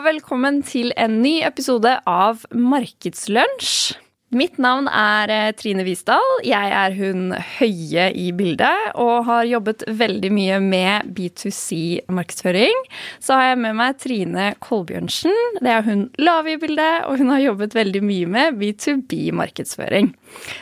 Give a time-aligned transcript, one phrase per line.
[0.00, 3.98] Velkommen til en ny episode av Markedslunsj.
[4.30, 6.22] Mitt navn er eh, Trine Visdal.
[6.46, 12.84] Jeg er hun høye i bildet og har jobbet veldig mye med B2C-markedsføring.
[13.18, 15.34] Så har jeg med meg Trine Kolbjørnsen.
[15.58, 20.12] Det er hun lave i bildet, og hun har jobbet veldig mye med B2B-markedsføring.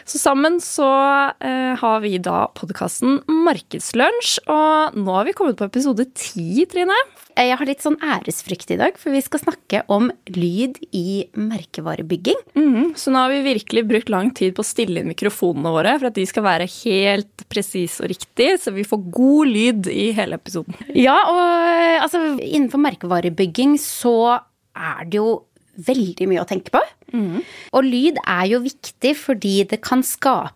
[0.09, 0.89] Så sammen så
[1.37, 6.97] eh, har vi da podkasten Markedslunsj, og nå har vi kommet på episode ti, Trine.
[7.37, 12.41] Jeg har litt sånn æresfrykt i dag, for vi skal snakke om lyd i merkevarebygging.
[12.57, 13.58] Mm, så nå har vi virkelig
[13.89, 17.47] brukt lang tid på å stille inn mikrofonene våre for at de skal være helt
[17.49, 20.77] presise og riktig, så vi får god lyd i hele episoden.
[20.95, 24.39] Ja, og altså innenfor merkevarebygging så
[24.79, 25.43] er det jo
[25.87, 26.83] veldig mye å tenke på.
[27.15, 27.43] Mm.
[27.73, 30.55] Og lyd er jo viktig fordi det kan skape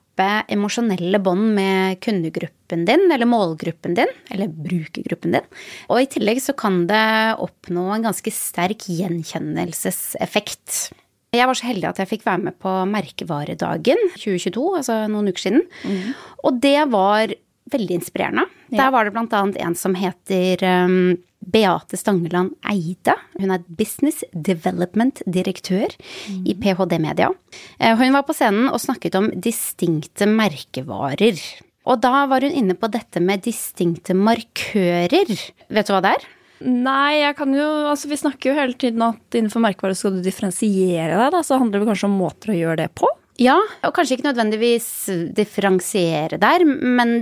[0.52, 5.46] emosjonelle bånd med kundegruppen din, eller målgruppen din, eller brukergruppen din.
[5.88, 10.92] Og i tillegg så kan det oppnå en ganske sterk gjenkjennelseseffekt.
[11.32, 15.40] Jeg var så heldig at jeg fikk være med på Merkevaredagen 2022, altså noen uker
[15.46, 15.62] siden.
[15.88, 16.10] Mm.
[16.44, 17.32] Og det var
[17.72, 18.44] veldig inspirerende.
[18.68, 18.82] Ja.
[18.82, 23.14] Der var det annet en som heter um, Beate Stangeland Eide.
[23.40, 26.44] Hun er Business Development-direktør mm.
[26.52, 27.30] i PHD Media.
[27.78, 31.40] Eh, hun var på scenen og snakket om distinkte merkevarer.
[31.88, 35.32] Og da var hun inne på dette med distinkte markører.
[35.72, 36.30] Vet du hva det er?
[36.62, 40.22] Nei, jeg kan jo Altså, vi snakker jo hele tiden at innenfor merkevare skal du
[40.24, 41.42] differensiere deg, da.
[41.46, 43.10] Så handler det kanskje om måter å gjøre det på?
[43.40, 44.86] Ja, og kanskje ikke nødvendigvis
[45.34, 47.14] differensiere der, men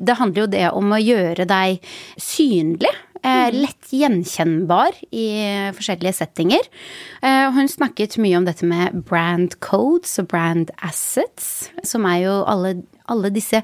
[0.00, 2.90] det handler jo det om å gjøre deg synlig.
[3.22, 3.58] Eh, mm.
[3.62, 5.26] lett gjenkjennbar i
[5.76, 6.66] forskjellige settinger.
[7.22, 12.40] Eh, hun snakket mye om dette med brand codes og brand assets, som er jo
[12.50, 13.58] alle alle disse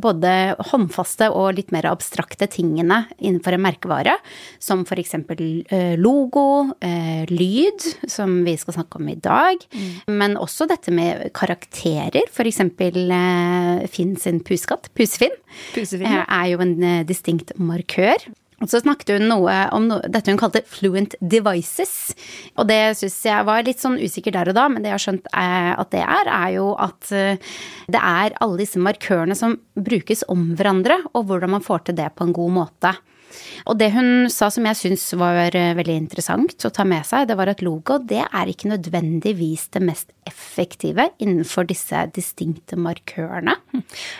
[0.00, 4.14] både håndfaste og litt mer abstrakte tingene innenfor en merkevare,
[4.62, 6.70] som eksempel eh, logo,
[7.28, 10.14] lyd, som vi skal snakke om i dag, mm.
[10.14, 12.30] men også dette med karakterer,
[13.18, 15.34] eh, Finn sin puskatt, Pusefinn,
[15.74, 16.24] Pusefinn ja.
[16.24, 18.30] er jo en distinkt markør.
[18.64, 22.14] Og så snakket hun noe om noe, dette hun kalte fluent devices.
[22.56, 25.04] Og det syns jeg var litt sånn usikker der og da, men det jeg har
[25.04, 27.56] skjønt at det er, er jo at eh,
[27.92, 32.14] det er alle disse markørene som brukes om hverandre, og hvordan man får til det
[32.16, 32.94] på en god måte.
[33.68, 37.28] Og det hun sa som jeg syns var eh, veldig interessant å ta med seg,
[37.28, 43.56] det var at logo det er ikke nødvendigvis det mest effektive innenfor disse distinkte markørene.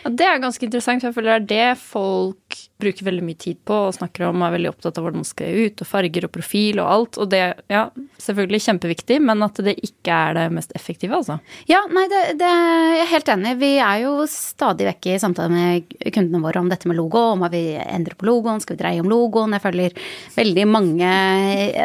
[0.05, 2.44] Ja, det er ganske interessant, for jeg føler det er det folk
[2.81, 5.29] bruker veldig mye tid på og snakker om, og er veldig opptatt av hvordan man
[5.29, 7.19] skal ut, og farger og profil og alt.
[7.23, 7.43] Og det,
[7.73, 7.85] ja,
[8.21, 11.39] selvfølgelig kjempeviktig, men at det ikke er det mest effektive, altså.
[11.71, 13.55] Ja, nei, det, det er jeg helt enig.
[13.63, 17.45] Vi er jo stadig vekk i samtale med kundene våre om dette med logo, om
[17.45, 19.57] hva vi endrer på logoen, skal vi dreie om logoen?
[19.57, 20.05] Jeg føler
[20.35, 21.13] veldig mange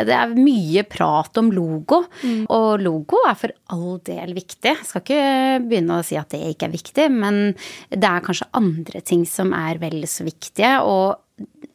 [0.08, 2.44] Det er mye prat om logo, mm.
[2.56, 4.74] og logo er for all del viktig.
[4.74, 5.24] Jeg skal ikke
[5.70, 7.42] begynne å si at det ikke er viktig, men
[7.90, 10.26] det er kanskje andre ting som er vel så
[10.60, 10.82] viktige.
[10.82, 11.20] og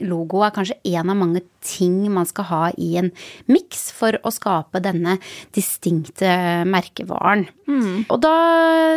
[0.05, 3.11] logo er kanskje en av mange ting man skal ha i en
[3.51, 5.17] miks for å skape denne
[5.57, 6.29] distinkte
[6.69, 7.47] merkevaren.
[7.65, 8.05] Mm.
[8.13, 8.35] Og da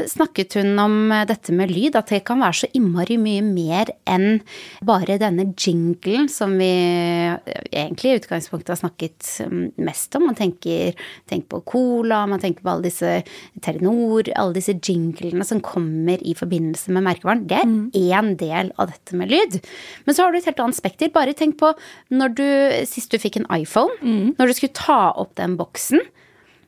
[0.09, 0.97] snakket hun om
[1.29, 4.41] dette med lyd, at det kan være så innmari mye mer enn
[4.85, 6.72] bare denne jinglen som vi
[7.72, 9.29] egentlig i utgangspunktet har snakket
[9.79, 10.27] mest om.
[10.27, 10.97] Man tenker,
[11.29, 13.22] tenker på Cola, man tenker på alle disse
[13.63, 17.45] Telenor, alle disse jinglene som kommer i forbindelse med merkevaren.
[17.47, 18.35] Det er én mm.
[18.44, 19.59] del av dette med lyd.
[20.03, 21.12] Men så har du et helt annet spekter.
[21.13, 21.73] Bare tenk på
[22.13, 22.47] når du
[22.90, 23.94] sist du fikk en iPhone.
[24.01, 24.35] Mm.
[24.40, 26.03] Når du skulle ta opp den boksen.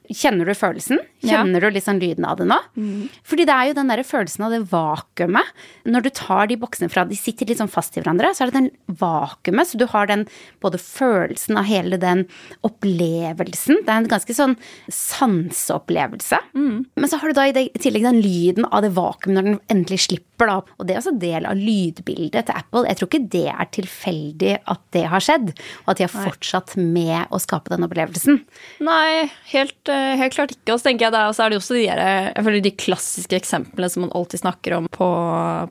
[0.09, 1.01] Kjenner du følelsen?
[1.21, 1.69] Kjenner ja.
[1.69, 2.57] du liksom lyden av det nå?
[2.79, 3.09] Mm.
[3.27, 5.51] Fordi det er jo den der følelsen av det vakuumet.
[5.85, 8.49] Når du tar de boksene fra, de sitter litt sånn fast i hverandre, så er
[8.49, 8.71] det den
[9.01, 9.69] vakuumet.
[9.69, 10.25] Så du har den
[10.63, 12.25] både følelsen av hele den
[12.65, 13.83] opplevelsen.
[13.85, 14.55] Det er en ganske sånn
[14.89, 16.41] sanseopplevelse.
[16.57, 16.87] Mm.
[16.97, 20.07] Men så har du da i tillegg den lyden av det vakuumet når den endelig
[20.07, 20.57] slipper da.
[20.79, 22.85] Og det er også del av lydbildet til Apple.
[22.89, 25.53] Jeg tror ikke det er tilfeldig at det har skjedd,
[25.85, 28.41] og at de har fortsatt med å skape den opplevelsen.
[28.85, 30.73] Nei, helt, eh, helt klart ikke.
[30.73, 33.37] Og så tenker jeg det, så er det også de, der, jeg føler de klassiske
[33.39, 35.09] eksemplene som man alltid snakker om på,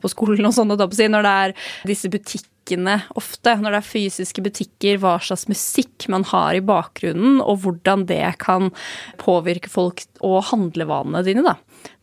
[0.03, 1.55] på skolen og sånn, når det er
[1.89, 7.39] disse butikkene ofte, når det er fysiske butikker, hva slags musikk man har i bakgrunnen,
[7.41, 8.69] og hvordan det kan
[9.21, 11.57] påvirke folk og handlevanene dine, da.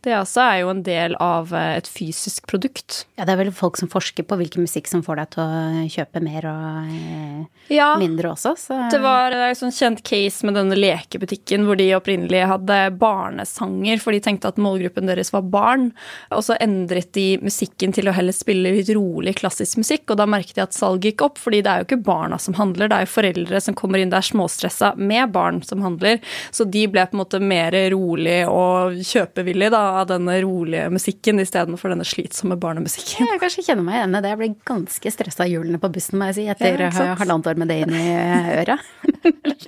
[0.07, 3.01] Det også er jo en del av eh, et fysisk produkt.
[3.17, 5.85] Ja, det er vel folk som forsker på hvilken musikk som får deg til å
[5.91, 10.55] kjøpe mer og eh, ja, mindre også, så Det var en sånn kjent case med
[10.55, 15.89] denne lekebutikken hvor de opprinnelig hadde barnesanger, for de tenkte at målgruppen deres var barn.
[16.31, 20.29] Og så endret de musikken til å heller spille litt rolig klassisk musikk, og da
[20.29, 23.01] merket de at salget gikk opp, fordi det er jo ikke barna som handler, det
[23.01, 26.21] er jo foreldre som kommer inn der småstressa med barn som handler.
[26.55, 31.41] Så de ble på en måte mer rolig og kjøpevillige da, av denne rolige musikken
[31.43, 33.27] istedenfor denne slitsomme barnemusikken.
[33.31, 34.33] Jeg kanskje kjenner meg igjen i det.
[34.33, 37.59] Jeg ble ganske stressa av hjulene på bussen, må jeg si, etter Ja, halvannet år
[37.63, 38.07] med det inn i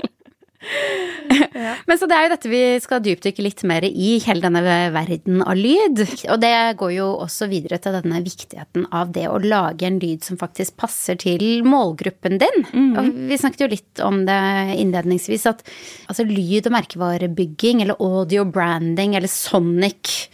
[1.89, 4.62] Men så det er jo dette vi skal dypdykke litt mer i, hele denne
[4.94, 6.04] verden av lyd.
[6.30, 10.25] Og det går jo også videre til denne viktigheten av det å lage en lyd
[10.25, 12.68] som faktisk passer til målgruppen din.
[13.00, 14.39] Og vi snakket jo litt om det
[14.80, 15.63] innledningsvis, at
[16.12, 20.30] altså lyd- og merkevarebygging, eller audio branding, eller sonic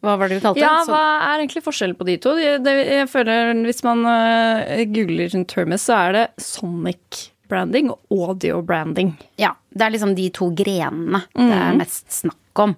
[0.00, 0.64] hva var det du kalte det?
[0.64, 2.32] Ja, hva er egentlig forskjellen på de to?
[2.64, 8.60] Det, jeg føler Hvis man uh, googler Termis, så er det sonic branding og audio
[8.66, 9.14] branding.
[9.40, 12.74] Ja, det er liksom de to grenene det er mest snakk om.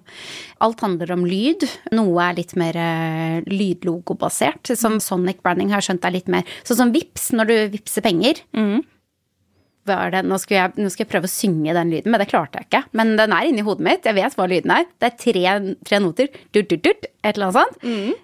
[0.63, 1.65] Alt handler om lyd.
[1.95, 4.73] Noe er litt mer eh, lydlogobasert.
[4.77, 8.43] Som Sonic Branding har skjønt er litt mer Sånn som Vips når du vippser penger.
[9.83, 10.21] Er det?
[10.23, 12.69] Nå skal, jeg, nå skal jeg prøve å synge den lyden, men det klarte jeg
[12.69, 12.79] ikke.
[12.95, 14.05] Men den er inni hodet mitt.
[14.07, 14.85] Jeg vet hva lyden er.
[15.01, 16.29] Det er tre, tre noter.
[16.55, 17.81] Dut, dut, dut, et eller annet sånt.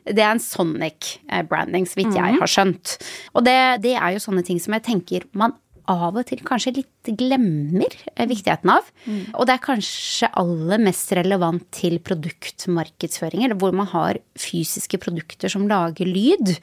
[0.08, 2.96] Det er en sonic eh, branding, så vidt jeg har skjønt.
[3.34, 5.58] Og det, det er jo sånne ting som jeg tenker man
[5.90, 8.88] av og til kanskje litt glemmer eh, viktigheten av.
[9.34, 15.52] Og det er kanskje aller mest relevant til produktmarkedsføring, eller hvor man har fysiske produkter
[15.52, 16.56] som lager lyd.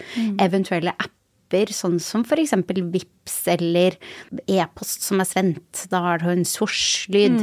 [0.42, 3.98] Eventuelle apper sånn som eksempel Vips eller
[4.50, 5.86] e-post som er sendt.
[5.92, 7.38] Da har du en svosj-lyd.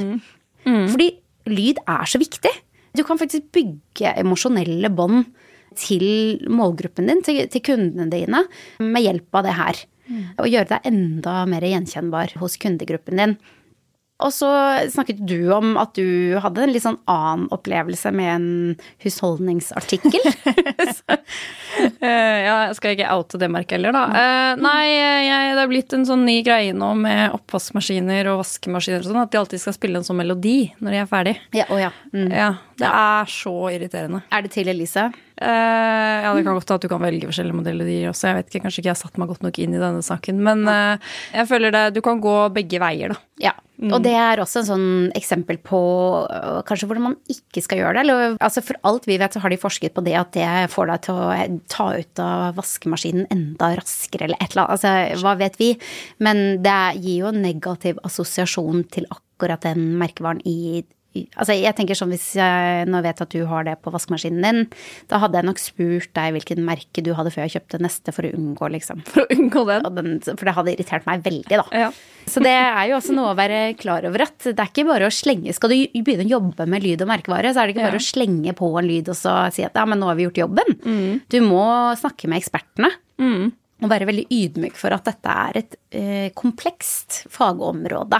[0.65, 1.09] Fordi
[1.51, 2.51] lyd er så viktig.
[2.93, 5.25] Du kan faktisk bygge emosjonelle bånd
[5.79, 6.03] til
[6.53, 8.43] målgruppen din, til, til kundene dine,
[8.83, 9.79] med hjelp av det her.
[10.37, 13.37] Og gjøre deg enda mer gjenkjennbar hos kundegruppen din.
[14.23, 14.49] Og så
[14.93, 18.47] snakket du om at du hadde en litt sånn annen opplevelse med en
[19.03, 20.21] husholdningsartikkel.
[21.83, 24.03] Eh, ja, jeg skal ikke oute det merket heller, da.
[24.13, 24.83] Eh, nei,
[25.25, 29.19] jeg, det er blitt en sånn ny greie nå med oppvaskmaskiner og vaskemaskiner og sånn,
[29.23, 31.33] at de alltid skal spille en sånn melodi når de er ferdig.
[31.57, 31.89] ja, ja.
[32.13, 32.29] Mm.
[32.29, 32.49] Ja,
[32.79, 34.21] det er så irriterende.
[34.31, 35.09] Er det til Elise?
[35.43, 38.29] Eh, ja, det kan godt at du kan velge forskjellige modeller de gir også.
[38.29, 40.39] Jeg vet ikke, Kanskje ikke jeg har satt meg godt nok inn i denne saken.
[40.45, 43.19] Men eh, jeg føler det, du kan gå begge veier, da.
[43.43, 43.53] Ja.
[43.83, 45.79] Og det er også en sånn eksempel på
[46.21, 48.03] øh, kanskje hvordan man ikke skal gjøre det.
[48.05, 50.91] Eller, altså for alt vi vet, så har de forsket på det at det får
[50.91, 51.27] deg til å
[51.73, 54.77] ta ut av vaskemaskinen enda raskere, eller et eller annet.
[54.77, 55.73] Altså, hva vet vi?
[56.23, 60.85] Men det gir jo en negativ assosiasjon til akkurat den merkevaren i
[61.37, 64.61] Altså jeg tenker sånn Hvis jeg nå vet at du har det på vaskemaskinen din,
[65.11, 68.25] da hadde jeg nok spurt deg hvilken merke du hadde før jeg kjøpte neste, for
[68.25, 69.03] å unngå, liksom.
[69.13, 69.87] For å unngå den.
[69.99, 71.65] Den for det hadde irritert meg veldig, da.
[71.85, 71.89] Ja.
[72.25, 75.09] Så det er jo også noe å være klar over at det er ikke bare
[75.09, 77.85] å slenge Skal du begynne å jobbe med lyd og merkevare, så er det ikke
[77.89, 78.03] bare Ja.
[78.03, 80.39] å slenge på en lyd og så si at ja, men nå har vi gjort
[80.45, 80.77] jobben.
[81.29, 81.65] Du må
[81.99, 82.89] snakke med ekspertene.
[83.83, 88.19] Og være veldig ydmyk for at dette er et eh, komplekst fagområde.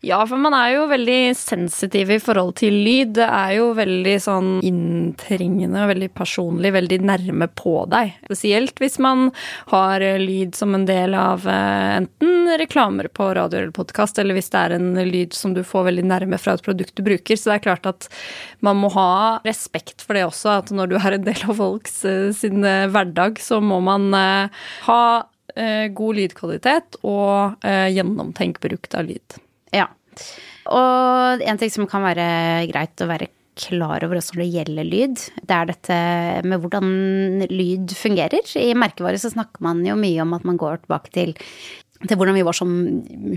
[0.00, 3.10] Ja, for man er jo veldig sensitiv i forhold til lyd.
[3.18, 8.14] Det er jo veldig sånn inntrengende og veldig personlig, veldig nærme på deg.
[8.24, 9.26] Spesielt hvis man
[9.68, 14.48] har lyd som en del av eh, enten reklamer på radio eller podkast, eller hvis
[14.54, 17.36] det er en lyd som du får veldig nærme fra et produkt du bruker.
[17.36, 18.08] Så det er klart at
[18.64, 19.12] man må ha
[19.44, 22.88] respekt for det også, at når du er en del av folks eh, sin eh,
[22.88, 25.02] hverdag, så må man ha
[25.50, 29.40] god lydkvalitet og gjennomtenkt bruk av lyd.
[29.76, 29.88] Ja.
[30.70, 32.30] Og en ting som kan være
[32.70, 36.00] greit å være klar over også når det gjelder lyd, det er dette
[36.48, 38.46] med hvordan lyd fungerer.
[38.56, 41.38] I merkevare så snakker man jo mye om at man går tilbake til
[42.08, 42.70] til hvordan vi var som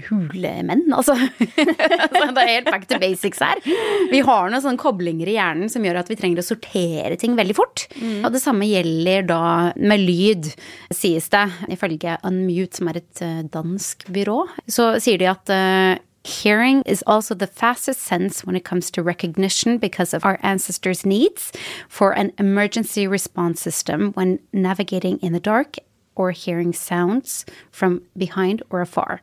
[0.05, 1.17] hulemenn, altså.
[1.17, 2.29] altså.
[2.31, 3.59] Det er helt back to basics her.
[4.07, 7.35] Vi har noen sånne koblinger i hjernen som gjør at vi trenger å sortere ting
[7.35, 7.83] veldig fort.
[7.99, 9.41] Og det samme gjelder da
[9.75, 10.47] med lyd,
[10.95, 11.43] sies det.
[11.75, 14.39] Ifølge Unmute, som er et eh, dansk byrå,
[14.71, 19.03] så sier de at eh, Hearing is also the fastest sense when it comes to
[19.03, 21.51] recognition because of our ancestors' needs
[21.89, 25.75] for an emergency response system when navigating in the dark
[26.15, 29.21] or hearing sounds from behind or afar.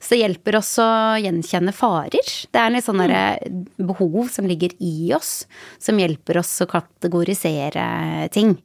[0.00, 0.88] Så det hjelper oss å
[1.22, 2.16] gjenkjenne farer.
[2.50, 3.36] Det er litt sånn derre
[3.76, 5.46] behov som ligger i oss,
[5.78, 8.56] som hjelper oss å kategorisere ting.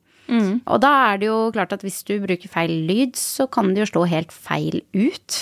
[0.66, 3.84] Og da er det jo klart at hvis du bruker feil lyd, så kan det
[3.84, 5.40] jo slå helt feil ut.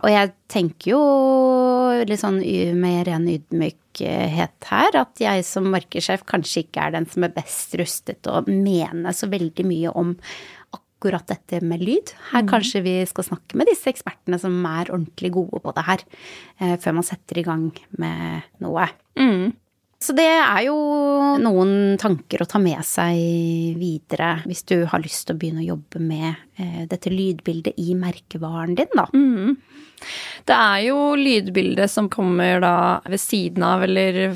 [0.00, 1.02] Og jeg tenker jo
[2.08, 2.40] litt sånn
[2.80, 7.76] med ren ydmykhet her, at jeg som markedssjef kanskje ikke er den som er best
[7.80, 10.16] rustet til å mene så veldig mye om
[10.74, 12.14] akkurat dette med lyd.
[12.32, 16.00] Her kanskje vi skal snakke med disse ekspertene som er ordentlig gode på det her,
[16.60, 17.66] eh, før man setter i gang
[17.98, 18.88] med noe.
[20.04, 20.76] Så det er jo
[21.40, 25.70] noen tanker å ta med seg videre hvis du har lyst til å begynne å
[25.70, 26.28] jobbe med
[26.60, 29.06] eh, dette lydbildet i merkevaren din, da.
[29.16, 29.56] Mm.
[30.44, 32.76] Det er jo lydbildet som kommer da
[33.08, 34.34] ved siden av, eller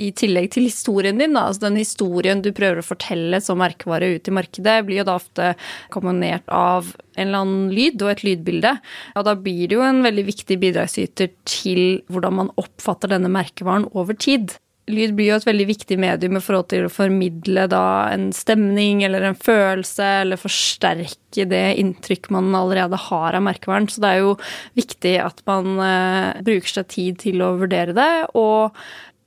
[0.00, 1.46] i tillegg til historien din, da.
[1.48, 5.18] Altså den historien du prøver å fortelle som merkevare ut i markedet, blir jo da
[5.20, 5.52] ofte
[5.94, 8.74] kombinert av en eller annen lyd og et lydbilde.
[9.14, 13.86] Og da blir det jo en veldig viktig bidragsyter til hvordan man oppfatter denne merkevaren
[13.94, 14.56] over tid.
[14.90, 19.00] Lyd blir jo et veldig viktig medium i forhold til å formidle da en stemning
[19.06, 23.88] eller en følelse, eller forsterke det inntrykk man allerede har av merkevaren.
[23.88, 24.34] Så det er jo
[24.76, 28.76] viktig at man uh, bruker seg tid til å vurdere det, og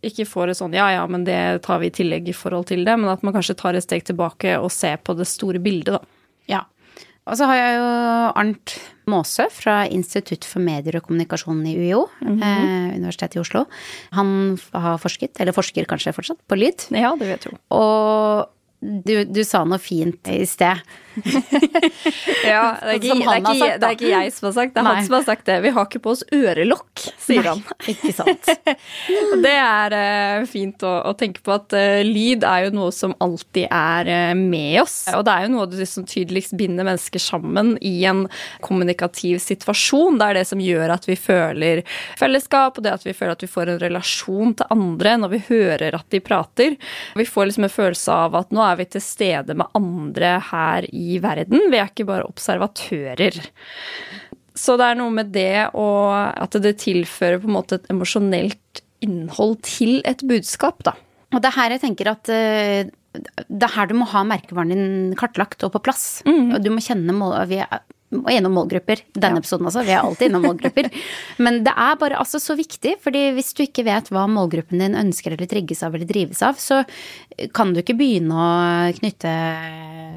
[0.05, 2.83] ikke får et sånn ja ja, men det tar vi i tillegg i forhold til
[2.85, 5.97] det, men at man kanskje tar et steg tilbake og ser på det store bildet,
[5.97, 6.01] da.
[6.47, 6.63] Ja.
[7.27, 7.87] Og så har jeg jo
[8.39, 8.75] Arnt
[9.11, 12.43] Maasø fra Institutt for medier og kommunikasjon i UiO, mm -hmm.
[12.43, 13.65] eh, Universitetet i Oslo.
[14.11, 16.87] Han har forsket, eller forsker kanskje fortsatt, på lyd.
[16.91, 17.59] Ja, det vet jeg.
[17.71, 18.47] Og
[18.81, 20.77] du, du sa noe fint i sted.
[22.45, 24.81] ja, det er, ikke, det, er ikke, det er, ikke, jeg som har sagt det,
[24.81, 25.55] er han som har sagt det.
[25.63, 27.63] Vi har ikke på oss ørelokk, sier Nei, han.
[27.93, 28.49] Ikke sant.
[29.45, 33.15] det er uh, fint å, å, tenke på at uh, lyd er jo noe som
[33.23, 34.99] alltid er uh, med oss.
[35.15, 38.25] Og det er jo noe som tydeligst binder mennesker sammen i en
[38.65, 40.19] kommunikativ situasjon.
[40.19, 41.83] Det er det som gjør at vi føler
[42.19, 45.43] fellesskap, og det at vi føler at vi får en relasjon til andre når vi
[45.49, 46.77] hører at de prater.
[47.17, 50.87] Vi får liksom en følelse av at nå er vi til stede med andre her
[50.91, 51.69] i verden.
[51.71, 53.39] Vi er ikke bare observatører.
[54.57, 58.81] Så det er noe med det og at det tilfører på en måte et emosjonelt
[59.05, 60.95] innhold til et budskap, da.
[61.35, 64.73] Og det er her jeg tenker at uh, det er her du må ha merkevaren
[64.73, 66.05] din kartlagt og på plass.
[66.27, 66.55] Mm.
[66.55, 67.83] Og du må kjenne mål, vi er,
[68.15, 69.01] og gjennom målgrupper.
[69.17, 69.43] Denne ja.
[69.43, 69.83] episoden også.
[69.83, 70.87] Vi er alltid innom målgrupper.
[71.43, 74.95] Men det er bare altså så viktig, fordi hvis du ikke vet hva målgruppen din
[74.95, 76.83] ønsker eller trigges av eller drives av, så
[77.55, 79.33] kan du ikke begynne å knytte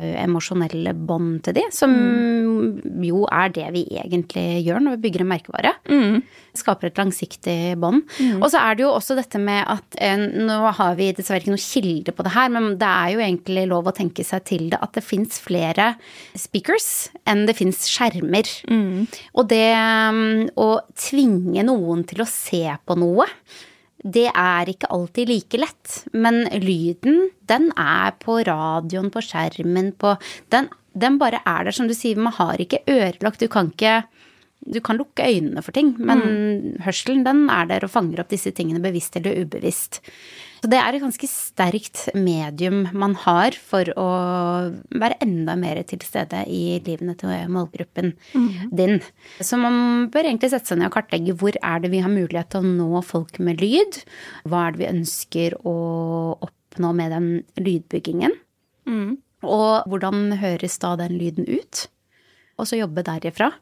[0.00, 3.02] emosjonelle bånd til de, som mm.
[3.04, 5.72] jo er det vi egentlig gjør når vi bygger en merkevare.
[5.90, 6.20] Mm.
[6.56, 8.06] Skaper et langsiktig bånd.
[8.18, 8.38] Mm.
[8.40, 11.52] Og så er det jo også dette med at eh, Nå har vi dessverre ikke
[11.52, 14.68] noe kilde på det her, men det er jo egentlig lov å tenke seg til
[14.72, 15.92] det at det fins flere
[16.38, 18.48] speakers enn det fins skjermer.
[18.68, 19.08] Mm.
[19.34, 23.28] Og det mm, å tvinge noen til å se på noe
[24.00, 25.96] det er ikke alltid like lett.
[26.16, 30.14] Men lyden, den er på radioen, på skjermen, på
[30.52, 32.20] den, den bare er der, som du sier.
[32.20, 33.40] Man har ikke ørelagt.
[33.40, 34.02] Du kan ikke
[34.60, 36.80] Du kan lukke øynene for ting, men mm.
[36.84, 40.02] hørselen, den er der og fanger opp disse tingene bevisst eller ubevisst.
[40.60, 44.08] Så det er et ganske sterkt medium man har for å
[44.92, 48.68] være enda mer til stede i livene til målgruppen mm.
[48.76, 48.98] din.
[49.40, 52.52] Så man bør egentlig sette seg ned og kartlegge hvor er det vi har mulighet
[52.52, 54.02] til å nå folk med lyd.
[54.44, 55.76] Hva er det vi ønsker å
[56.44, 58.36] oppnå med den lydbyggingen.
[58.86, 59.18] Mm.
[59.48, 61.86] Og hvordan høres da den lyden ut?
[62.60, 63.54] Og så jobbe derifra.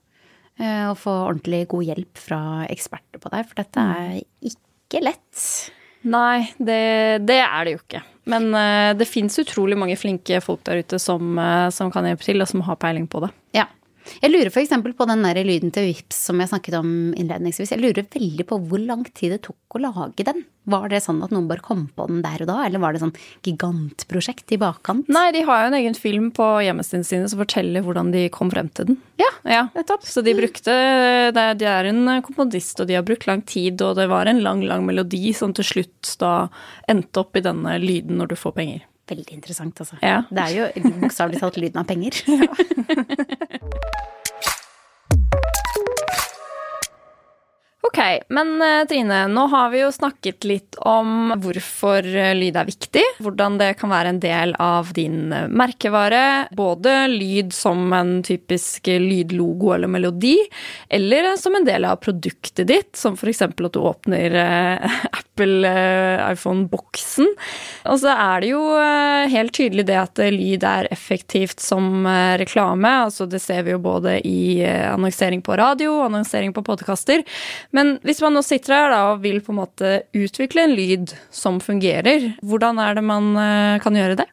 [0.59, 3.93] Eh, og få ordentlig god hjelp fra eksperter på deg, for dette mm.
[3.95, 5.43] er ikke lett.
[6.07, 6.83] Nei, det,
[7.27, 8.03] det, er det jo ikke.
[8.31, 12.27] Men uh, det fins utrolig mange flinke folk der ute som, uh, som, kan hjelpe
[12.27, 13.33] til, og som har peiling på det.
[13.57, 13.67] Ja.
[14.23, 14.75] Jeg lurer f.eks.
[14.99, 17.73] på den der lyden til Vips som jeg snakket om innledningsvis.
[17.75, 20.45] Jeg lurer veldig på hvor lang tid det tok å lage den.
[20.69, 23.01] Var det sånn at noen bare kom på den der og da, eller var det
[23.01, 23.15] sånn
[23.47, 25.09] gigantprosjekt i bakkant?
[25.13, 28.53] Nei, de har jo en egen film på hjemmesiden sine som forteller hvordan de kom
[28.53, 29.01] frem til den.
[29.21, 29.63] Ja, ja.
[29.77, 30.05] nettopp.
[30.09, 30.75] Så de brukte
[31.35, 34.65] De er en komponist, og de har brukt lang tid, og det var en lang,
[34.69, 36.35] lang melodi som til slutt da
[36.91, 38.85] endte opp i denne lyden når du får penger.
[39.09, 39.97] Veldig interessant, altså.
[40.03, 40.23] Ja.
[40.29, 42.13] Det er jo bokstavelig talt lyden av penger.
[47.89, 52.67] Ok, men eh, Trine, nå har vi jo snakket litt om hvorfor eh, lyd er
[52.69, 53.05] viktig.
[53.25, 56.51] Hvordan det kan være en del av din eh, merkevare.
[56.59, 60.35] Både lyd som en typisk lydlogo eller melodi,
[60.93, 63.41] eller som en del av produktet ditt, som f.eks.
[63.47, 64.37] at du åpner
[65.23, 65.73] Apple
[66.27, 67.33] iPhone-boksen.
[67.89, 68.63] Og så er det jo
[69.33, 72.05] helt tydelig det at lyd er effektivt som
[72.37, 72.91] reklame.
[73.07, 77.25] Altså det ser vi jo både i annonsering på radio, annonsering på podkaster.
[77.79, 81.15] Men hvis man nå sitter her da, og vil på en måte utvikle en lyd
[81.31, 84.27] som fungerer, hvordan er det man eh, kan gjøre det?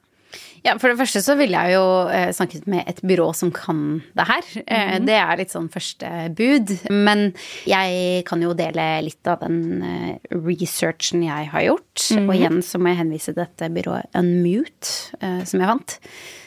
[0.65, 3.99] Ja, For det første så ville jeg jo eh, snakket med et byrå som kan
[4.17, 4.47] det her.
[4.65, 5.05] Mm.
[5.05, 6.71] det er litt sånn første bud.
[6.89, 7.27] Men
[7.69, 12.07] jeg kan jo dele litt av den eh, researchen jeg har gjort.
[12.17, 14.95] Og igjen så må jeg henvise til dette byrået Unmute,
[15.45, 15.95] som jeg fant.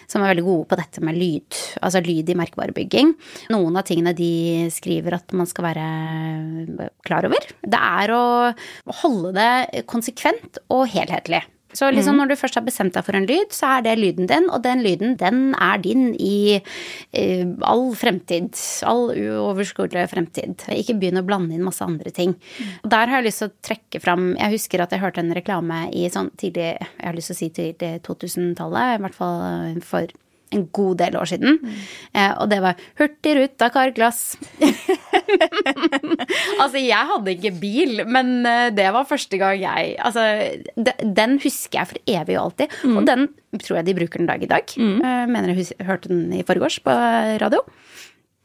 [0.09, 3.13] Som er veldig gode på dette med lyd, altså lyd i merkevarebygging.
[3.53, 4.31] Noen av tingene de
[4.73, 8.25] skriver at man skal være klar over, det er å
[9.03, 11.45] holde det konsekvent og helhetlig.
[11.77, 14.29] Så liksom når du først har bestemt deg for en lyd, så er det lyden
[14.31, 18.57] din, og den lyden, den er din i uh, all fremtid.
[18.89, 20.65] All uoverskuelig fremtid.
[20.73, 22.35] Ikke begynn å blande inn masse andre ting.
[22.83, 25.35] Og der har jeg lyst til å trekke fram Jeg husker at jeg hørte en
[25.37, 29.83] reklame i sånn tidlig Jeg har lyst til å si tidlig 2000-tallet, i hvert fall
[29.85, 30.17] for
[30.55, 31.59] en god del år siden.
[32.13, 34.37] Eh, og det var Hurtigruta karglass'.
[36.63, 40.23] altså, jeg hadde ikke bil, men eh, det var første gang jeg Altså,
[40.77, 42.79] de, den husker jeg for evig og alltid.
[42.95, 43.29] Og den
[43.63, 44.77] tror jeg de bruker den dag i dag.
[44.79, 46.95] Eh, mener jeg hus hørte den i forgårs på
[47.43, 47.65] radio.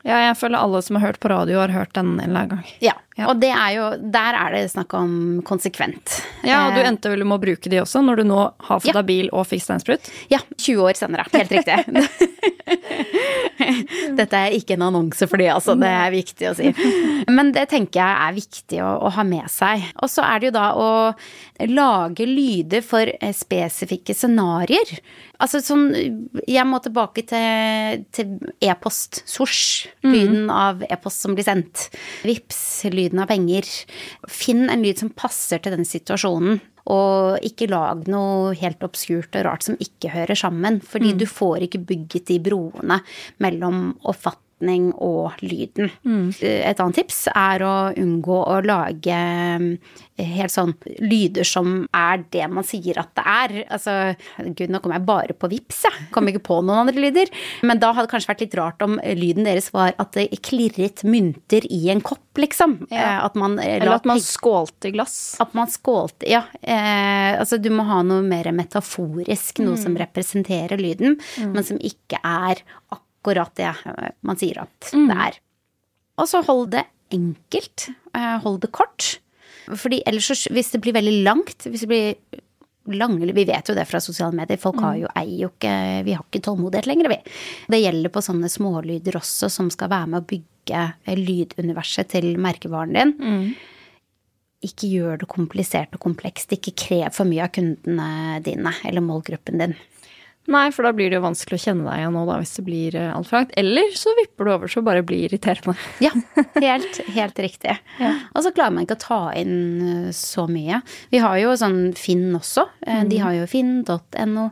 [0.03, 2.57] Ja, jeg føler alle som har hørt på radio, har hørt den en eller annen
[2.57, 2.71] gang.
[2.83, 2.97] Ja.
[3.17, 3.27] Ja.
[3.29, 6.21] Og det er jo Der er det snakk om konsekvent.
[6.43, 8.79] Ja, og du Eh, endte vel med å bruke de også, når du nå har
[8.79, 8.93] fått Ja.
[9.01, 10.09] deg bil og fikk steinsprut?
[10.31, 11.25] Ja, 20 år senere.
[11.31, 11.83] Helt riktig.
[14.17, 15.75] Dette er ikke en annonse for de, altså.
[15.79, 16.71] Det er viktig å si.
[17.29, 19.83] Men det tenker jeg er viktig å, å ha med seg.
[20.01, 20.89] Og så er det jo da å
[21.69, 24.89] lage lyder for eh, spesifikke scenarioer.
[25.43, 25.89] Altså sånn
[26.47, 28.27] Jeg må tilbake til, til
[28.63, 29.23] e-post.
[29.29, 29.87] Sosh.
[30.05, 31.89] Lyden av e-post som blir sendt.
[32.23, 32.83] Vips.
[32.87, 33.67] Lyden av penger.
[34.29, 36.61] Finn en lyd som passer til den situasjonen.
[36.93, 40.81] Og ikke lag noe helt obskurt og rart som ikke hører sammen.
[40.83, 42.99] Fordi du får ikke bygget de broene
[43.43, 43.93] mellom
[44.53, 45.89] oppfatning og lyden.
[46.41, 52.47] Et annet tips er å unngå å lage eh, helt sånn lyder som er det
[52.51, 53.55] man sier at det er.
[53.73, 54.15] Altså,
[54.55, 56.07] gud, nå kom jeg bare på vips, jeg.
[56.13, 57.29] Kom ikke på noen andre lyder.
[57.63, 61.03] Men da hadde det kanskje vært litt rart om lyden deres var at det klirret
[61.03, 62.79] mynter i en kopp, liksom.
[62.91, 63.01] Ja.
[63.03, 65.35] Eh, At man eh, Eller at man skålte glass?
[65.43, 66.43] at man skålte Ja.
[66.61, 71.17] Eh, altså du må ha noe mer metaforisk, noe som representerer lyden,
[71.53, 75.39] men som ikke er akkurat det eh, man sier at det er.
[76.21, 77.89] Og så hold det enkelt.
[78.13, 79.17] Eh, hold det kort.
[79.67, 82.41] Fordi ellers hvis det blir veldig langt, hvis det blir
[82.99, 86.15] lange Vi vet jo det fra sosiale medier, folk har jo, eier jo ikke Vi
[86.17, 87.19] har ikke tålmodighet lenger, vi.
[87.71, 92.33] Det gjelder på sånne smålyder også, som skal være med å bygge eh, lyduniverset til
[92.43, 93.55] merkevaren din
[94.63, 96.53] ikke gjør det komplisert og komplekst.
[96.55, 99.75] Ikke krev for mye av kundene dine eller målgruppen din.
[100.51, 102.65] Nei, for da blir det jo vanskelig å kjenne deg igjen nå, da, hvis det
[102.67, 103.53] blir eh, altfor langt.
[103.59, 105.77] Eller så vipper du over så bare blir irriterende.
[106.03, 106.11] Ja,
[106.65, 107.77] helt, helt riktig.
[108.33, 110.81] Og så klarer man ikke å ta inn eh, så mye.
[111.13, 112.67] Vi har jo sånn Finn også.
[112.83, 113.05] Mm.
[113.11, 114.47] De har jo finn.no.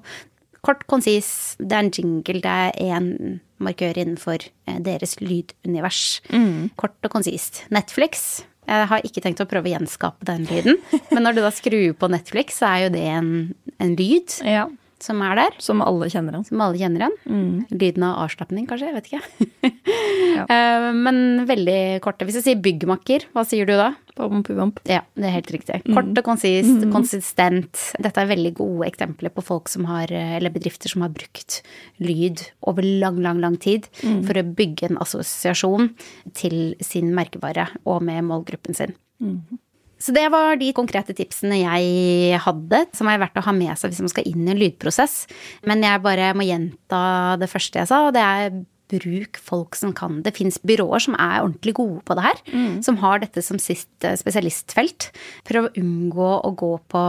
[0.62, 1.32] Kort, konsis.
[1.60, 2.40] Det er en jingle.
[2.46, 6.22] Det er én markør innenfor eh, deres lydunivers.
[6.80, 7.66] Kort og konsist.
[7.74, 8.46] Netflix.
[8.70, 10.78] Jeg har ikke tenkt å prøve å gjenskape den lyden.
[11.12, 13.34] Men når du da skrur på Netflix, så er jo det en,
[13.82, 14.70] en lyd Ja.
[15.04, 15.56] Som er der.
[15.64, 16.48] Som alle kjenner igjen.
[16.48, 17.66] Som alle kjenner igjen.
[17.74, 18.92] Lyden av avslapning, kanskje?
[18.92, 19.24] Jeg vet ikke.
[20.32, 20.46] Ja.
[20.48, 22.24] uh, Men veldig korte.
[22.24, 23.90] Hvis jeg sier byggmakker, hva sier du da?
[24.16, 24.40] Bom.
[24.88, 25.82] Ja, det er helt riktig.
[25.92, 27.82] Kort og konsist, konsistent.
[28.02, 31.60] Dette er veldig gode eksempler på folk som har, eller bedrifter som har brukt
[32.00, 35.92] lyd over lang, lang, lang tid for å bygge en assosiasjon
[36.38, 38.96] til sin merkevare og med målgruppen sin.
[40.02, 43.94] Så det var de konkrete tipsene jeg hadde, som er verdt å ha med seg
[43.94, 45.24] hvis man skal inn i en lydprosess.
[45.70, 47.02] Men jeg bare må gjenta
[47.42, 48.62] det første jeg sa, og det er
[48.92, 50.34] bruk folk som kan det.
[50.36, 52.42] Fins byråer som er ordentlig gode på det her.
[52.84, 55.12] Som har dette som sitt eh, spesialistfelt.
[55.48, 57.04] Prøv å unngå å gå på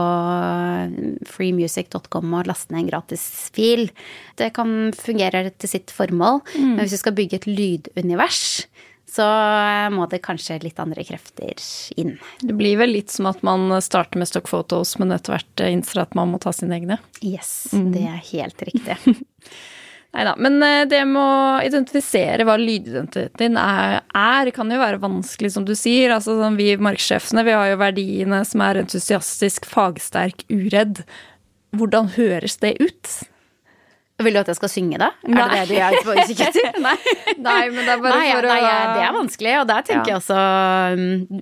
[1.33, 3.25] freemusic.com og laste ned en gratis
[3.55, 3.89] fil.
[4.39, 8.65] Det kan fungere til sitt formål, men hvis du skal bygge et lydunivers,
[9.13, 9.25] så
[9.93, 11.53] må det kanskje litt andre krefter
[12.01, 12.15] inn.
[12.41, 15.69] Det blir vel litt som at man starter med stock photos, men etter hvert eh,
[15.75, 16.97] innser at man må ta sine egne.
[17.21, 18.97] Yes, det er helt riktig.
[20.13, 20.33] Nei da.
[20.37, 25.53] Men eh, det med å identifisere hva lydidentiteten din er, er, kan jo være vanskelig,
[25.55, 26.13] som du sier.
[26.15, 31.03] Altså, sånn, vi markedssjefene vi har jo verdiene som er entusiastisk, fagsterk, uredd.
[31.77, 33.13] Hvordan høres det ut?
[34.23, 35.09] Vil du at jeg skal synge, da?
[35.27, 35.47] Er Nei.
[35.53, 36.67] det det du er ute på etter?
[36.87, 36.95] Nei.
[37.37, 39.87] Nei, men det er bare Nei, for nei, å nei, det er vanskelig, og der
[39.89, 40.19] tenker Ja.
[40.19, 41.41] jeg um,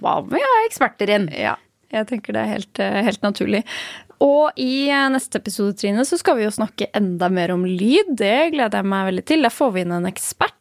[0.00, 1.26] Hva med vi ha eksperter inn?
[1.34, 1.56] Ja,
[1.90, 3.64] jeg tenker det er helt, eh, helt naturlig.
[4.20, 8.12] Og i eh, neste episode, Trine, så skal vi jo snakke enda mer om lyd.
[8.20, 9.46] Det gleder jeg meg veldig til.
[9.46, 10.54] Der får vi inn en ekspert.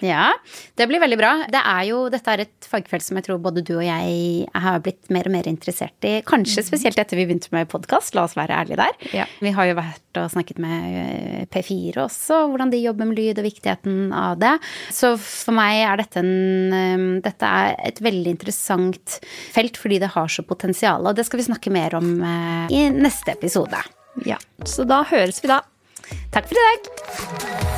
[0.00, 0.30] Ja,
[0.78, 1.30] det blir veldig bra.
[1.50, 4.78] Det er jo, dette er et fagfelt som jeg tror både du og jeg har
[4.84, 6.18] blitt mer og mer interessert i.
[6.26, 8.94] Kanskje spesielt etter vi begynte med podkast, la oss være ærlige der.
[9.16, 9.26] Ja.
[9.42, 13.42] Vi har jo vært og snakket med eh, P4 også, hvordan de jobber med lyd
[13.42, 14.54] og viktigheten av det.
[14.94, 19.18] Så for meg er dette en eh, Dette er et veldig interessant
[19.54, 22.84] felt fordi det har så potensial, og det skal vi snakke mer om eh, i
[22.94, 23.82] neste episode.
[24.26, 25.60] Ja, Så da høres vi da.
[26.34, 27.77] Takk for i dag.